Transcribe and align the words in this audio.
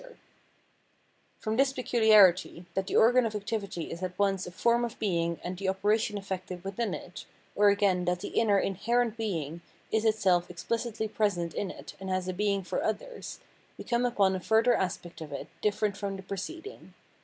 304 0.01 0.21
Phenomenology 1.43 1.45
of 1.45 1.45
Mind 1.45 1.45
From 1.45 1.57
this 1.57 1.73
peculiarity, 1.73 2.65
that 2.73 2.87
the 2.87 2.95
organ 2.95 3.25
of 3.27 3.35
activity 3.35 3.91
is 3.91 4.01
at 4.01 4.17
once 4.17 4.47
a 4.47 4.51
form 4.51 4.83
of 4.83 4.97
being 4.97 5.39
and 5.43 5.55
the 5.59 5.69
operation 5.69 6.17
effected 6.17 6.63
within 6.63 6.95
it, 6.95 7.25
or 7.55 7.69
again 7.69 8.05
that 8.05 8.21
the 8.21 8.29
inner 8.29 8.57
inherent 8.57 9.15
being 9.15 9.61
is 9.91 10.03
itself 10.03 10.47
exphcitly 10.49 11.07
present 11.07 11.53
in 11.53 11.69
it 11.69 11.93
and 11.99 12.09
has 12.09 12.27
a 12.27 12.33
being 12.33 12.63
for 12.63 12.83
others, 12.83 13.39
we 13.77 13.83
come 13.83 14.03
upon 14.03 14.33
a 14.33 14.39
further 14.39 14.73
aspect 14.75 15.21
of 15.21 15.31
it 15.31 15.47
different 15.61 15.95
from 15.95 16.17
the 16.17 16.23
preceding. 16.23 16.95